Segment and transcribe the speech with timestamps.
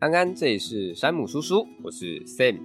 [0.00, 2.56] 安安，这里是山姆叔叔，我是 Sam。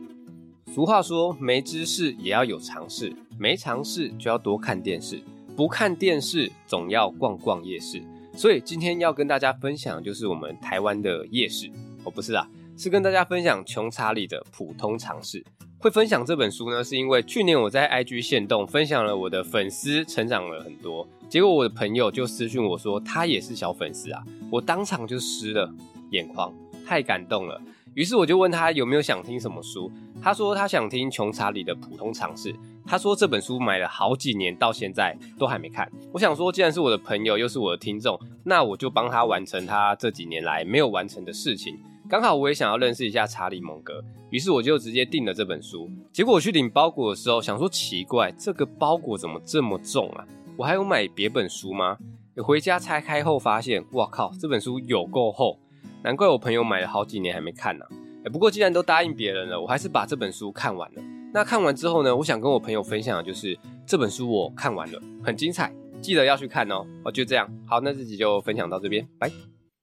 [0.71, 5.19] 俗话说，没知识也要有常识，没常识就要多看电视，
[5.55, 7.99] 不看电视总要逛逛夜市。
[8.35, 11.71] 所以今天要跟大家分享，就是我们台湾的夜市。
[12.03, 15.43] 哦，不是啦，是跟大家分享穷查理的普通常识。
[15.79, 25.73] 会分享这本书呢，是因为去年我在 IG 限动分享了我的粉丝成长了很多，结果我的朋友就私讯我说他也是小粉丝啊，我当场就湿了
[26.11, 26.53] 眼眶，
[26.85, 27.61] 太感动了。
[27.93, 32.51] 于是我就问他有没有想听什么书，他说他想听穷查理的普通常识，
[32.87, 35.87] 他说这本书买了好几年到现在都还没看。
[36.11, 41.77] 我想说，既然是我的朋友又是我的听众，那我就帮他完成他这几年来没有完成的事情。
[42.09, 45.89] 刚好我也想要认识一下查理蒙格，于是我就直接订了这本书。
[46.11, 50.25] 结果我去领包裹的时候，想说奇怪，这个包裹怎么这么重啊？
[50.57, 51.97] 我还有买别本书吗？
[52.43, 55.59] 回家拆开后发现，哇靠，这本书有够厚，
[56.03, 57.85] 难怪我朋友买了好几年还没看呢。
[58.25, 61.01] 哎不过既然都答应别人了，我还是把这本书看完了。
[61.33, 66.85] 那看完之后呢，我想跟我朋友分享的就是这本书我看完了，很精彩，记得要去看哦。
[67.05, 69.31] 哦，就这样，好，那这集就分享到这边，拜。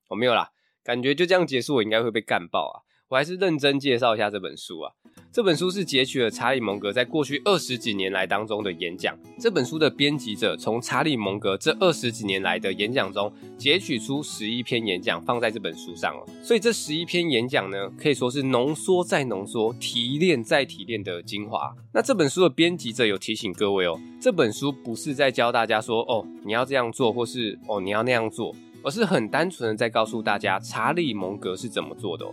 [0.08, 0.50] 我没有啦。
[0.84, 2.76] 感觉就这样结束，我应该会被干爆啊！
[3.10, 4.92] 我还是认真介绍一下这本书啊。
[5.32, 9.18] 这本书是截取了查理蒙格在过去二十几年来当中的演讲。
[9.36, 16.24] 这本书的编辑者从查理蒙格这二十几年来的演讲中截取出十一篇演讲，放在这本书上了。
[16.40, 21.74] 所以这十一篇演讲呢，可以说是浓缩再浓缩、提炼再提炼的精华。
[21.92, 28.54] 那这本书的编辑者有提醒各位哦，这本书不是在教大家说哦，你要这样做，或是哦，你要那样做。
[28.82, 32.32] 而是很单纯的在告诉大家查理蒙格是怎么做的哦。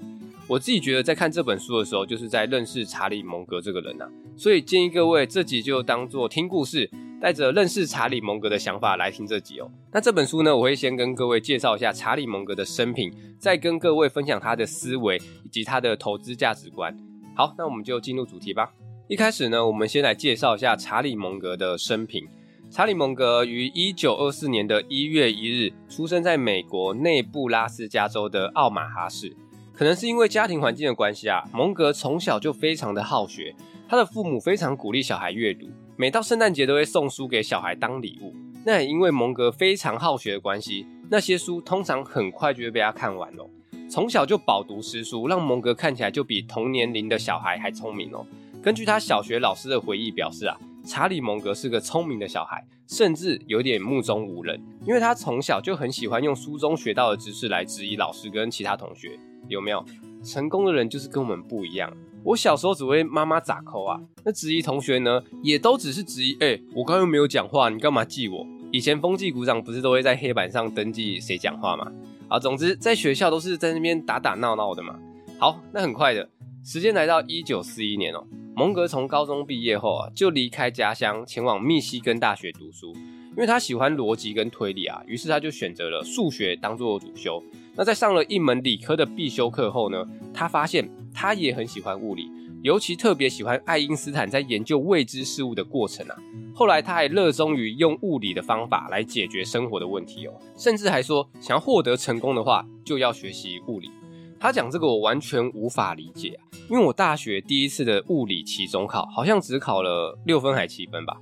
[0.50, 4.08] 我自己觉得在看这本书的时候，就是在认识查理蒙格这个人呐。
[4.38, 9.70] 所以建议各位这集就当做听故事，带着认识查理蒙格的想法来听这集哦。
[9.92, 16.96] 那这本书呢，我会先跟各位介绍一下查理蒙格的生平，再跟各位分享他的思维以及他的投资价值观。
[17.36, 18.72] 好，那我们就进入主题吧。
[19.10, 22.26] 一开始呢，我们先来介绍一下查理蒙格的生平。
[22.72, 29.36] 查理蒙格于一九二四年的一月一日出生在美国内布拉斯加州的奥马哈市。
[29.78, 33.56] 可能是因为家庭环境的关系啊，蒙格从小就非常的好学。
[33.88, 38.34] 他的父母非常鼓励小孩阅读，每到圣诞节都会送书给小孩当礼物。
[38.66, 43.48] 那也因为蒙格非常好学的关系，那些书通常很快就会被他看完了。
[43.88, 48.26] 从小就饱读诗书，让蒙格看起来就比同年龄的小孩还聪明哦。
[48.64, 50.58] 根据他小学老师的回忆表示啊。
[50.90, 59.20] 查理蒙格是个聪明的小孩，甚至有点目中无人，因为他从小就很喜欢用书中学到的知识来质疑老师跟其他同学。
[59.48, 59.84] 有没有？
[60.24, 61.92] 成功的人就是跟我们不一样。
[62.24, 66.36] 我小时候只会妈妈咋抠啊，那质疑同学呢，也都只是质疑。
[66.40, 68.46] 哎、我刚刚又没有讲话，你干嘛记我？
[68.72, 71.90] 以前风纪股长不是都会在黑板上登记谁讲话吗？
[72.28, 75.00] 啊，总之在学校都是在那边打打闹闹的嘛。
[75.40, 76.28] 好，那很快的
[76.66, 78.26] 时间来到一九四一年哦。
[78.56, 82.94] 蒙格从高中毕业后啊，就离开家乡，前往密西根大学读书。
[82.94, 87.42] 因为他喜欢逻辑跟推理啊，于是他就选择了数学当做主修。
[87.78, 92.28] 那在上了一门理科的必修课后呢，他发现他也很喜欢物理，
[92.64, 96.16] 尤其特别喜欢爱因斯坦在研究未知事物的过程啊。
[96.56, 103.92] 后来他还热衷于用物理的方法来解决生活的问题哦，甚至还说想要获得成功的话，就要学习物理。
[104.40, 111.16] 他讲这个我完全无法理解啊，因为我大学第一次的物理期中考好像只考了六分还七分吧，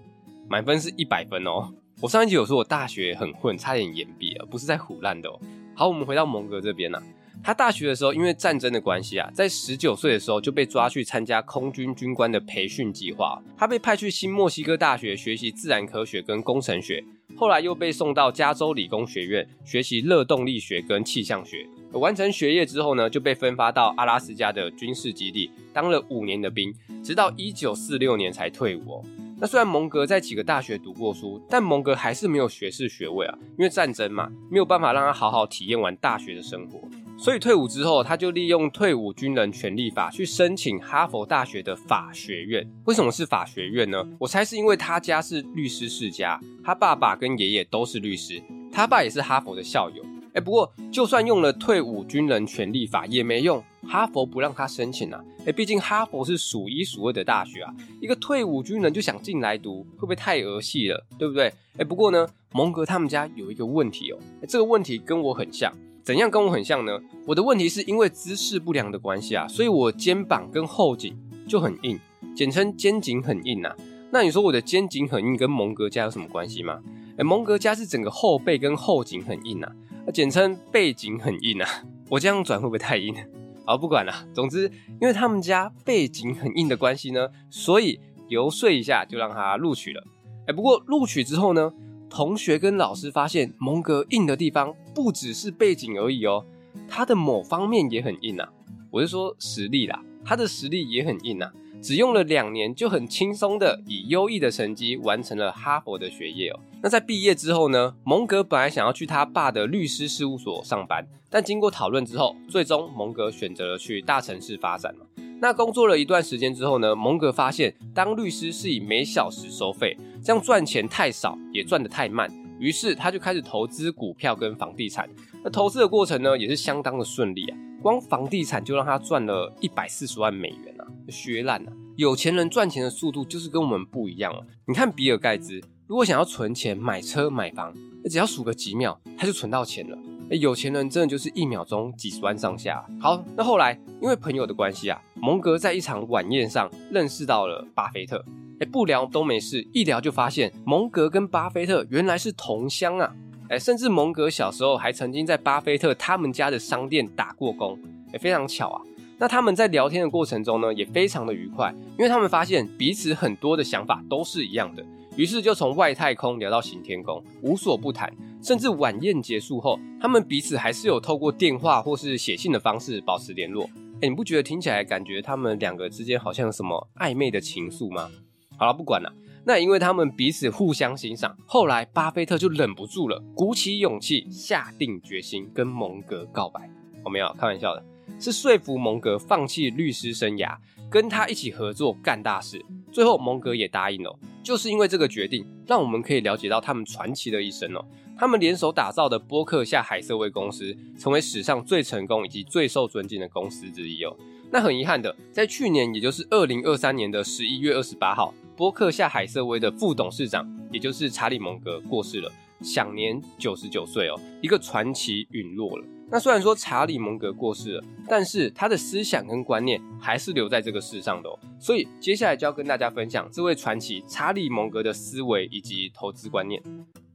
[0.48, 1.70] 满分是一百分哦。
[2.00, 5.38] 我上一集有说我大学很混，差点延毕了，不是在唬烂的哦。
[5.78, 7.04] 好，我们回到蒙格这边啊，
[7.44, 17.04] 他大学的时候因为战争的关系啊，在十九岁的时候就被抓去参加空军军官的培训计划，他被派去新墨西哥大学学习自然科学跟工程学，
[17.36, 21.68] 后来又被送到加州理工学院学习热动力学跟气象学。
[21.92, 29.04] 完成学业之后呢，就被分发到阿拉斯加的军事基地当了五年的兵，直到一九四六年才退伍。
[29.38, 36.82] 那虽然蒙格在几个大学读过书，但蒙格还是没有学士学位啊，因为战争嘛，没有办法让他好好体验完大学的生活。
[37.18, 42.66] 所以退伍之后，他就利用退伍军人权利法去申请哈佛大学的法学院。
[42.86, 44.06] 为什么是法学院呢？
[44.20, 50.04] 我猜是因为他家是律师世家，他爸爸跟爷爷都是律师，他爸也是哈佛的校友。
[50.36, 55.24] 哎，不过就算用了退伍军人权利法也没用，哈佛不让他申请啊。
[55.46, 61.06] 哎，毕竟哈佛是数一数二的大学啊，一个退伍军人就想进来读，会不会太儿戏了？
[61.18, 61.54] 对不对？
[61.78, 65.72] 哎，不过呢，蒙格他们家有一个问题哦，这个问题跟我很像。
[66.04, 67.00] 怎样跟我很像呢？
[67.26, 71.18] 我的问题是因为姿势不良的关系啊，所以我肩膀跟后颈
[71.48, 71.98] 就很硬，
[72.36, 73.74] 简称肩颈很硬啊。
[74.12, 76.80] 那你说我的肩颈很硬跟蒙格家有什么关系吗？
[77.18, 79.72] 哎，蒙格家是整个后背跟后颈很硬啊。
[80.14, 81.68] 简称背景很硬啊，
[82.10, 83.16] 我这样转会不会太硬？
[83.66, 84.72] 好，不管了，总之，
[85.02, 90.04] 因为他们家背景很硬的关系呢，所以游说一下就让他录取了。
[90.48, 91.74] 哎，不过录取之后呢，
[92.10, 96.46] 同学跟老师发现蒙格硬的地方不只是背景而已哦，
[96.88, 98.50] 他的某方面也很硬啊。
[98.92, 101.52] 我是说实力啦，他的实力也很硬啊。
[101.86, 106.60] 只用了两年就很轻松的以优异的成绩完成了哈佛的学业哦。
[106.82, 115.06] 那在毕业之后呢，蒙格本来想要去他爸的律师事务所上班，但经过讨论之后，最终蒙格选择了去大城市发展了。
[115.40, 122.28] 那工作了一段时间之后呢，蒙格发现当律师是以每小时收费，这样赚钱太少，也赚得太慢，
[122.58, 125.08] 于是他就开始投资股票跟房地产。
[125.44, 130.75] 那投资的过程呢，也是相当的顺利啊，光房地产就让他赚了一百四十万美元，
[131.10, 131.72] 削烂了。
[131.96, 134.46] 有钱人赚钱的速度就是跟我们不一样哦。
[134.68, 137.74] 你看比尔盖茨，如果想要存钱买车买房，
[138.10, 139.98] 只要数个几秒，他就存到钱了。
[140.32, 142.84] 有钱人真的就是一秒钟几十万上下。
[143.00, 148.26] 好，那后来因为朋友的关系啊，蒙格在一场晚宴上认识到了巴菲特。
[148.60, 153.14] 欸，不聊都没事，一聊就发现蒙格跟巴菲特原来是同乡啊。
[153.50, 157.78] 欸，甚至蒙格小时候还曾经在巴菲特他们家的商店打过工。
[158.14, 158.82] 欸，非常巧啊。
[159.18, 164.86] 那他们在聊天的过程中呢，也非常的愉快，因为他们发现彼此很多的想法都是一样的，
[165.16, 168.14] 于是就从外太空聊到行天宫，无所不谈。
[168.44, 173.68] 甚至晚宴结束后，他们彼此还是有透过电话或是写信的方式保持联络。
[174.02, 178.12] 哎，你不觉得听起来感觉他们两个之间好像有什么暧昧的情愫吗？
[178.58, 179.12] 好了，不管了。
[179.46, 186.70] 那因为他们彼此互相欣赏，后来巴菲特就忍不住了，鼓起勇气，下定决心跟蒙格告白。
[187.04, 187.84] 我没有开玩笑的。
[188.20, 190.58] 是说服蒙格放弃律师生涯，
[190.90, 192.64] 跟他一起合作干大事。
[192.92, 197.86] 最后蒙格也答应了，就是因为这个决定，让我们可以了解到他们传奇的一生哦。
[198.18, 204.16] 他们联手打造的波克夏海瑟威公司，成为史上最成功以及最受尊敬的公司之一哦。
[204.50, 212.32] 那很遗憾的，在去年，也就是二零二三年的十一月二十八号，波克夏海瑟威的副董事长，也就是查理蒙格过世了，
[212.62, 214.20] 享年九十九岁哦。
[214.42, 215.86] 一个传奇陨落了。
[216.12, 221.40] 那虽然说查理蒙格过世了，但是他的思想跟观念还是留在这个世上的哦。
[221.60, 226.62] 所以接下来就要跟大家分享这位传奇查理蒙格的思维以及投资观念。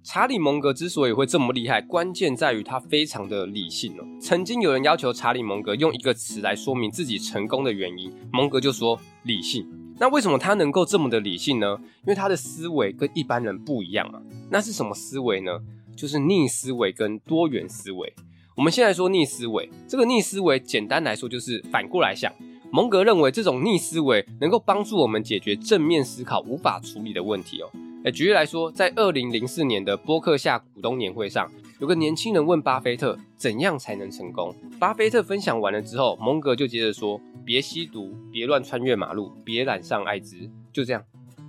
[0.02, 4.04] 查理蒙格之所以会这么厉害，关键在于他非常的理性哦。
[4.20, 9.68] 曾经有人要求查理蒙格用一个词来说明自己成功的原因，蒙格就说理性。
[10.00, 11.76] 那为什么他能够这么的理性呢？
[11.78, 14.22] 因为他的思维跟一般人不一样啊。
[14.50, 15.60] 那是什么思维呢？
[15.94, 18.10] 就是逆思维跟多元思维。
[18.56, 22.32] 我们先来说逆思维，这个逆思维简单来说就是反过来想。
[22.72, 27.68] 蒙格认为这种逆思维能够帮助我们解决正面思考无法处理的问题哦。
[28.04, 31.50] 诶，举例来说，在二零零四年的波克夏股东年会上，
[31.80, 34.54] 有个年轻人问巴菲特怎样才能成功。
[34.78, 40.36] 巴菲特分享完了之后，蒙格就接着说：别吸毒，别乱穿越马路，别染上艾滋。
[40.74, 41.02] 就这样，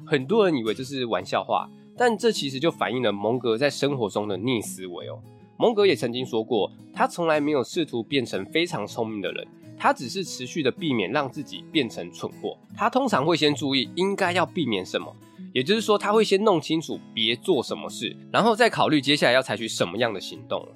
[0.05, 5.19] 很多人以为这是玩笑话，但这其实就反映了蒙格在生活中的逆思维哦。
[5.57, 9.45] 蒙格也曾经说过，他从来没有试图变成非常聪明的人，
[9.77, 12.57] 他只是持续的避免让自己变成蠢货。
[12.73, 15.13] 他通常会先注意应该要避免什么，
[15.53, 20.67] 也就是说，他会先弄清楚别做什么事，然后再考虑接下来要采取什么样的行动。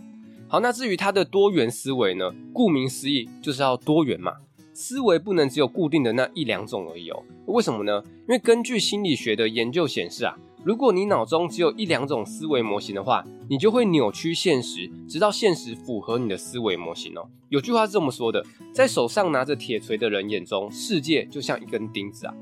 [0.48, 2.32] 好，那至于他的多元思维呢？
[2.54, 4.34] 顾名思义，就是要多元嘛，
[4.74, 7.24] 思维不能只有固定的那一两种而已哦。
[7.48, 8.04] 为什么呢？
[8.28, 10.38] 因为根据心理学的研究显示啊。
[10.64, 17.30] 如果你脑中只有一两种思维模型的话，你就会扭曲现实，直到现实符合你的思维模型哦。
[17.50, 22.34] 有句话是这么说的：在手上拿着铁锤的人眼中，世界就像一根钉子啊。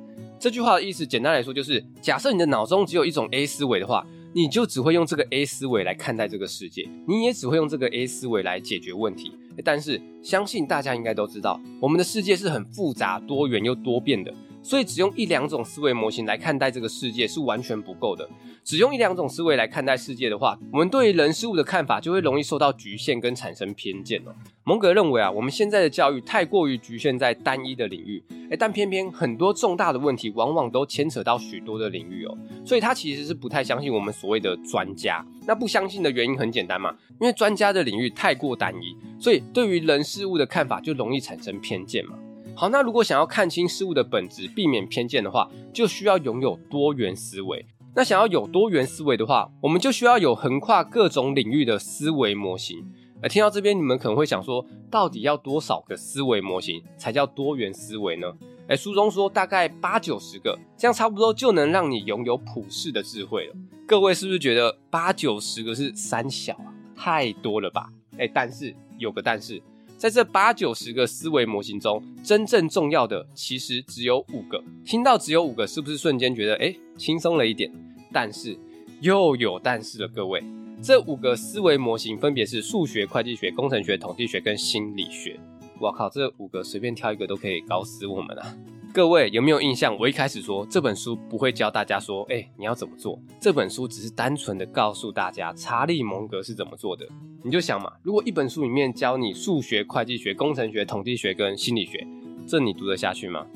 [0.43, 9.31] 这句话的意思，简单来说就是，假设你的脑中只有一种 A 思维的话，你就只会用这个 A 思维来看待这个世界，你也只会用这个 A 思维来解决问题。
[9.63, 14.33] 但是，相信大家应该都知道，我们的世界是很复杂、多元又多变的。
[14.63, 18.27] 所以，只用一两种思维模型来看待这个世界是完全不够的。
[18.63, 24.33] 只用一两种思维来看待世界的话，我们对于人事物的看法就会容易受到局限跟产生偏见哦。
[24.63, 32.37] 蒙格认为啊，我们现在的教育太过于局限在单一的领域，诶，但偏偏很多重大的问题往往都牵扯到许多的领域哦。
[32.65, 35.25] 所以他其实是不太相信我们所谓的专家。
[35.45, 42.17] 那不相信的原因很简单嘛，因为专家的领域太过单一，所以对于人事物的看法就容易产生偏见嘛。
[42.55, 47.65] 好，那如果想要看清事物的本质，避免偏见的话，就需要拥有多元思维。
[47.95, 52.85] 那想要有多元思维的话，我们就需要有横跨各种领域的思维模型。
[53.21, 58.31] 而听到这边，你们可能会想说，到底要多少个思维模型才叫多元思维呢？
[58.67, 63.55] 诶，书中说大概八九十个，这样差不多就能让你拥有普世的智慧了。
[63.87, 66.69] 各位是不是觉得八九十个是三小啊？
[66.95, 67.89] 太多了吧？
[68.17, 69.61] 诶，但是有个但是。
[70.03, 74.61] 在这八九十个思维模型中，真正重要的其实只有五个。
[74.83, 77.71] 听到只有五个，是不是瞬间觉得诶轻松了一点？
[78.11, 78.53] 但是
[78.99, 80.43] 又有但是了，各位，
[80.81, 85.39] 这五个思维模型分别是数学、会计学、工程学、统计学跟心理学。
[85.79, 88.57] 我靠，这五个随便挑一个都可以搞死我们啊！
[88.93, 89.97] 各位有没有印象？
[89.97, 93.19] 我一开始说这本书不会教大家说，哎，你要怎么做？
[93.41, 97.03] 这本书只是单纯的告诉大家查理蒙格是怎么做的。
[97.43, 102.05] 你就想嘛，如果一本书里面教你数学、会计学、工程学、统计学跟心理学，
[102.45, 103.47] 这你读得下去吗？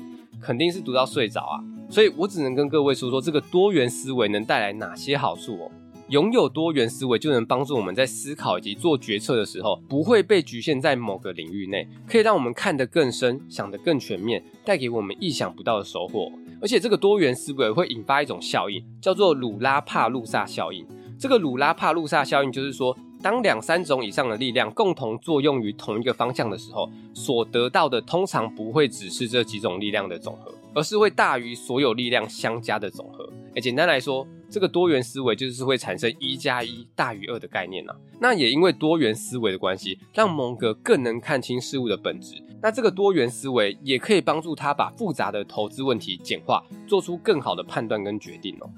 [0.42, 1.62] 肯定是读到睡着啊！
[1.88, 5.70] 所以我只能跟各位说说这个多元思维能带来哪些好处哦。
[6.08, 16.32] 拥有多元思维，就能帮助我们在思考以及做决策的时候，不会被局限在某个领域内，可以让我们看得更深，想得更全面，带给我们意想不到的收获。
[16.62, 20.86] 而且，这个多元思维会引发一种效应，叫做鲁拉帕路萨效应。
[21.18, 33.30] 这个鲁拉帕路萨效应就是说，当两三种以上的力量共同作用于同一个方向的时候，所得到的通常不会只是这几种力量的总和，而是会大于所有力量相加的总和。
[33.54, 34.26] 诶，简单来说。
[34.50, 42.42] 这个多元思维就是会产生一加一大于二的概念呐、那也因为多元思维的关系，让蒙格更能看清事物的本质。
[42.62, 48.70] 那这个多元思维也可以帮助他把复杂的投资问题简化，做出更好的判断跟决定哦。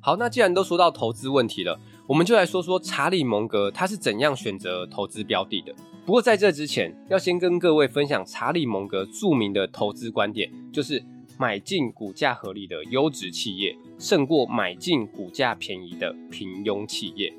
[0.00, 5.74] 好，那既然都说到投资问题了，我们就来说说查理蒙格他是怎样选择投资标的的。
[6.06, 11.02] 不过在这之前，要先跟各位分享查理蒙格著名的投资观点，就是。
[11.38, 17.32] 买进股价合理的优质企业，胜过买进股价便宜的平庸企业。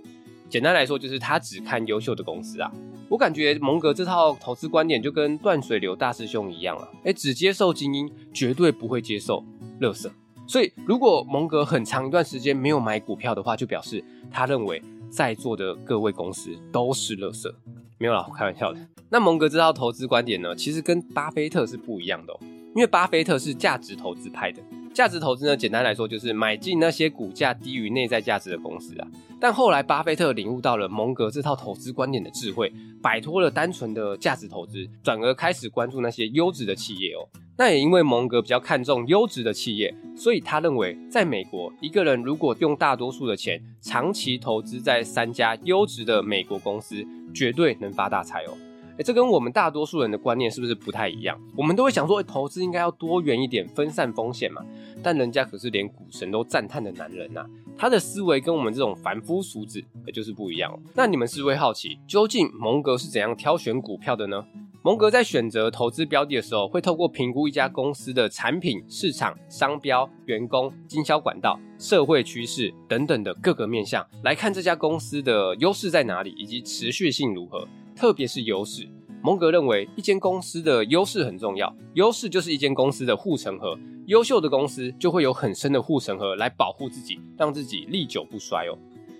[0.49, 2.71] 简单来说，就是他只看优秀的公司啊。
[3.09, 9.43] 我感觉蒙格这套投资观点就跟断水流大师兄一样啊，诶，只接受精英，绝对不会接受
[9.79, 10.09] 垃圾。
[10.45, 17.53] 所以，如果蒙格很长一段时间没有买股票的话，就表示他认为在座的各位公司都是垃圾。
[17.97, 18.79] 没有啦，我开玩笑的。
[19.09, 22.39] 那蒙格这套投资观点呢，其实跟巴菲特是不一样的哦。
[22.77, 24.61] 因为巴菲特是价值投资派的，
[24.93, 29.07] 价值投资呢，简单来说就是买进那些股价低于内在价值的公司啊。
[29.41, 37.25] 但后来巴菲特领悟到了蒙格这套投资观点的智慧，摆脱了单纯的价值投资，转而开始关注那些优质的企业哦。
[37.57, 47.03] 那也因为蒙格比较看重优质的企业，所以他认为在美国，一个人如果用大多数的钱长期投资在三家优质的美国公司，
[47.33, 48.55] 绝对能发大财哦。
[49.03, 51.39] 这跟我们大多数人的观念是不是不太一样？
[51.55, 54.61] 我们都会想说，投资应该要多元一点，分散风险嘛。
[55.03, 57.45] 但人家可是连股神都赞叹的男人呐，
[57.77, 60.79] 他的思维跟我们这种凡夫俗子可就是不一样哦。
[60.95, 64.43] 那你们是不是会好奇，究竟蒙格是怎样挑选股票的呢？
[64.83, 77.67] 蒙格在选择投资标的的时候，会透过评估一家公司的产品、市场、商标、员工、经销管道、社会趋势等等的各个面向，来看这家公司的优势在哪里，以及持续性如何。
[77.97, 78.87] 特别是优势，
[79.23, 83.75] 蒙格认为一间公司的优势很重要，优势就是一间公司的护城河，
[84.05, 88.77] 优秀的公司就会有很深的护城河来保护自己，让自己历久不衰哦。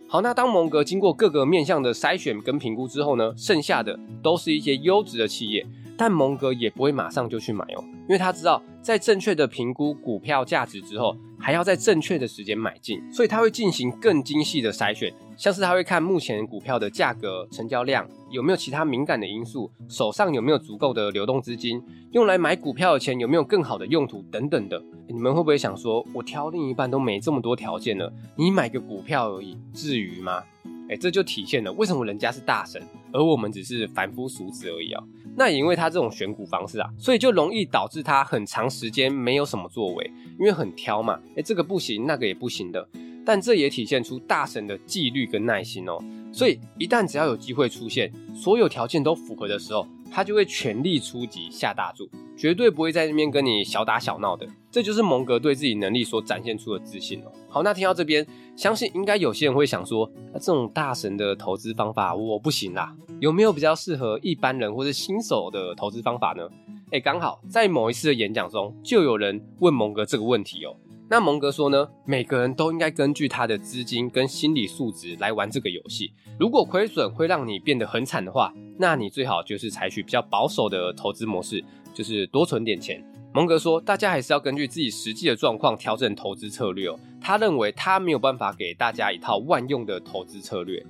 [0.08, 5.66] 好，那当蒙格经过各个面向的筛选跟评估之后呢，剩下的都是一些优质的企业，
[5.98, 15.12] 但蒙格也不会马上就去买哦，因为他知道在正确的评估股票价值之后，还要在正确的时间买进，所以他会进行更精细的筛选。
[15.36, 24.82] 像是他会看目前股票的价格、成交量，有没有其他敏感的因素，手上有没有足够的流动资金，用来买股票的钱有没有更好的用途等等的。
[25.08, 30.44] 你们会不会想说，我挑另一半都没这么多条件了，你买个股票而已，至于吗？
[30.90, 35.04] 诶，这就体现了为什么人家是大神，而我们只是凡夫俗子而已啊。
[35.40, 42.88] 那也因为他这种选股方式啊，所以就容易导致他很长时间没有什么作为，因为很挑嘛，诶，这个不行，那个也不行的。
[43.28, 54.48] 但这也体现出大神的纪律跟耐心哦，所以一旦只要有机会出现，所有条件都符合的时候，他就会全力出击下大注，绝对不会在那边跟你小打小闹的。
[54.72, 57.32] 这就是蒙格对自己能力所展现出的自信哦。
[57.50, 66.48] 好，那听到这边，相信应该有些人会想说，那这种大神的投资方法我不行啦，有没有比较适合一般人或是新手的投资方法呢？
[66.92, 70.74] 诶，刚好在某一次的演讲中，就有人问蒙格这个问题哦。
[71.10, 76.12] 那蒙格说呢，每个人都应该根据他的资金跟心理素质来玩这个游戏。
[76.38, 83.02] 如果亏损会让你变得很惨的话，那你最好就是采取比较保守的投资模式，就是多存点钱。
[83.34, 87.00] 蒙格说，大家还是要根据自己实际的状况调整投资策略哦。
[87.22, 90.86] 他认为他没有办法给大家一套万用的投资策略。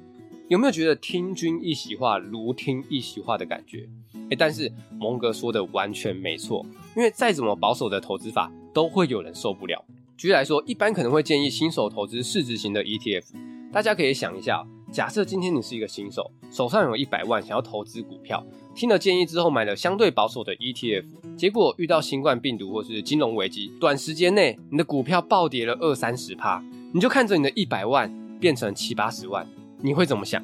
[0.47, 3.87] 有没有觉得听君一席话，如听一席话的感觉？
[4.29, 9.83] 诶，但是蒙格说的完全没错，因为再怎么保守的投资法，都会有人受不了。
[10.17, 13.23] 举例来说，一般可能会建议新手投资市值型的 ETF。
[13.71, 18.43] 大家可以想一下，假设今天你是一个新手，手上有一百万，想要投资股票，
[18.73, 21.05] 听了建议之后买了相对保守的 ETF，
[21.37, 29.47] 结果遇到新冠病毒或是金融危机，短时间内你的股票暴跌了二三十趴，你就看着你的一百万变成七八十万，
[29.83, 30.43] 你会怎么想？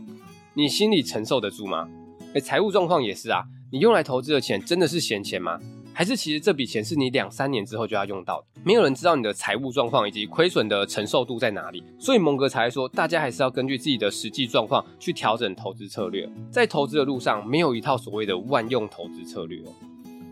[0.53, 1.89] 你心里承受得住吗？
[2.33, 5.59] 诶，财务状况也是啊，你用来投资的钱真的是闲钱吗？
[5.93, 8.47] 还是其实这笔钱是你两三年之后就要用到的？
[8.63, 16.27] 没有人知道你的财务状况以及亏损的承受度在哪里，所以蒙格才说，大家还是要根据自己的实际状况去调整投资策略。
[16.49, 19.71] 在投资的路上，没有一套所谓的万用投资策略哦。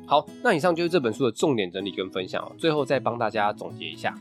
[0.07, 2.51] 好，那以上就是这本书的重点整理跟分享哦。
[2.57, 4.13] 最后再帮大家总结一下，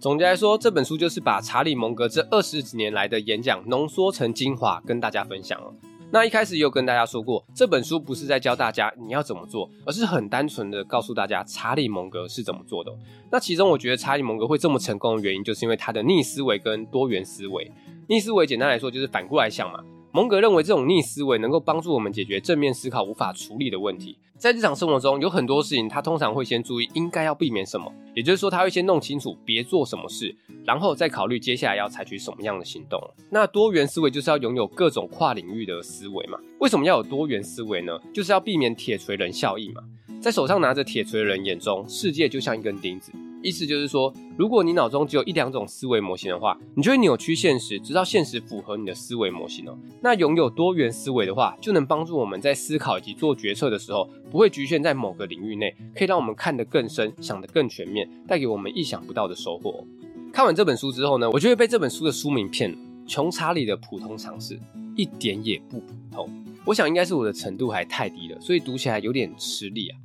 [0.00, 5.72] 总结来说，这本书就是把查理蒙格这二十几年来的演讲浓缩成精华，跟大家分享哦。
[6.10, 12.90] 那一开始也有跟大家说过，这本书不是在教大家你要怎么做，而是很单纯的告诉大家查理蒙格是怎么做的。
[13.30, 17.70] 那其中我觉得查理蒙格会这么成功的原因，就是因为他的逆思维跟多元思维。
[18.08, 19.84] 逆思维简单来说就是反过来想嘛。
[20.10, 24.16] 蒙格认为这种逆思维能够帮助我们解决正面思考无法处理的问题。
[24.38, 30.34] 在日常生活中有很多事情，他通常会先注意应该要避免什么，也就是说他会先弄清楚别做什么事，
[30.64, 32.98] 然后再考虑接下来要采取什么样的行动。
[33.30, 36.38] 那多元思维就是要拥有各种跨领域的思维嘛。
[36.60, 37.98] 为什么要有多元思维呢？
[38.14, 39.82] 就是要避免铁锤人效应嘛。
[40.22, 43.12] 在手上拿着铁锤的人眼中，世界就像一根钉子。
[43.42, 49.78] 意思就是说，如果你脑中只有一两种思维模型的话，你就会扭曲现实，直到现实符合你的思维模型哦。
[50.00, 59.84] 那拥有多元思维的话，就能帮助我们在思考以及做决策的时候，不会局限在某个领域内，可以让我们看得更深，想得更全面，带给我们意想不到的收获。
[60.32, 62.76] 看完这本书之后呢，我就会被这本书的书名骗了，
[63.08, 64.56] 《穷查理的普通常识》，
[64.96, 66.28] 一点也不普通。
[66.64, 69.96] 我想应该是我的程度还太低了，所以读起来有点吃力啊。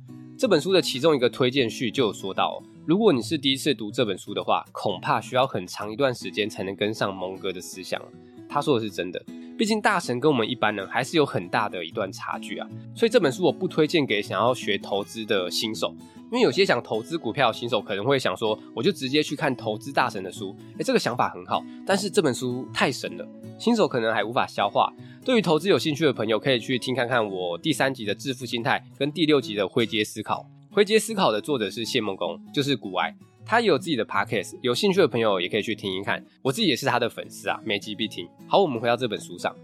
[0.44, 2.62] 这本书的其中一个推荐序就有说到。
[2.84, 7.98] 如果你是第一次读这本书的话，恐怕需要很长一段时间才能跟上蒙哥的思想。
[8.46, 9.24] 他说的是真的，
[9.56, 12.68] 毕竟大神跟我们一般人还是有很大的一段差距啊。
[12.94, 15.94] 所以这本书我不推荐给想要学投资的新手，
[16.30, 20.56] 因为有些想投资股票的新手可能会想说，我就直接去看投资大神的书。
[20.78, 23.26] 诶，这个想法很好，但是这本书太神了，
[23.58, 24.92] 新手可能还无法消化。
[25.24, 30.46] 对于投资有兴趣的朋友，可以去听看看我第三集的致富心态跟第六集的灰阶思考。
[30.70, 33.14] 灰阶思考的作者是谢孟恭，就是股癌，
[33.46, 36.24] 他也有自己的 podcast，有兴趣的朋友也可以去听一看。
[36.42, 38.26] 我自己也是他的粉丝啊，每集必听。
[38.48, 39.54] 好，我们回到这本书上，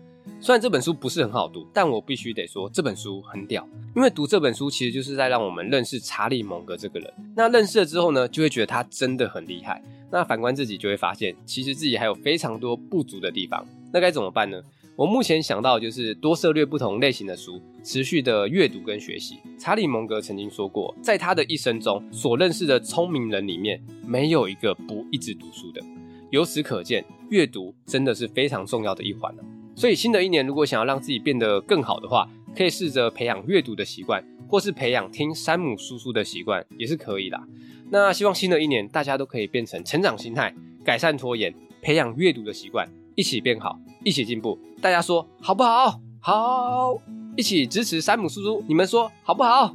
[0.41, 3.67] 虽然这本书不是很好读，但我必须得说这本书很屌，
[3.97, 7.13] 因为读这本书其实就是在让我们认识查理蒙格这个人。
[7.35, 9.83] 那认识了之后呢，就会觉得他真的很厉害。
[10.11, 13.67] 那反观自己，就会发现其实自己还有非常多不足的地方。
[13.93, 14.61] 那该怎么办呢？
[15.01, 19.39] 我目前想到就是多涉猎不同类型的书，持续的阅读跟学习。
[19.59, 25.81] 查理蒙格曾经说过，在他的一生中所认识的聪明人里面，没有一个不一直读书的。
[26.29, 29.35] 由此可见，阅读真的是非常重要的一环。
[29.75, 37.41] 所以新的一年，如果想要让自己变得更好的话，可以试着培养阅读的习惯，或是培养听山姆叔叔的习惯，也是可以的。
[37.89, 42.87] 那希望新的一年大家都可以变成成长心态，改善拖延，培养阅读的习惯。
[43.17, 46.01] 一起变好，一起进步，大家说好不好？
[46.21, 46.99] 好，
[47.37, 49.75] 一起支持山姆叔叔，你们说好不好？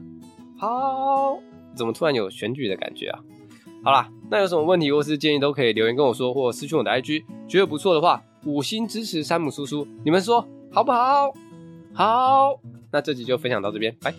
[0.57, 1.39] 好，
[1.75, 3.19] 怎么突然有选举的感觉啊？
[3.83, 11.31] 好啦，那有什么问题或是建议都可以留言跟我说，或私讯我的 IG，觉得不错的话，五星支持山姆叔叔，你们说好不好？
[11.93, 12.59] 好，
[12.91, 14.13] 那这集就分享到这边，拜。